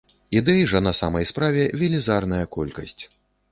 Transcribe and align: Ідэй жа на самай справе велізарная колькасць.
Ідэй 0.37 0.61
жа 0.71 0.81
на 0.85 0.93
самай 1.01 1.27
справе 1.33 1.67
велізарная 1.83 2.43
колькасць. 2.59 2.99